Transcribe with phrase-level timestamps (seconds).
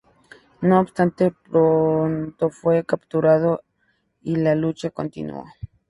[0.61, 3.61] No obstante, pronto fue recapturado
[4.23, 5.45] y la lucha continuó.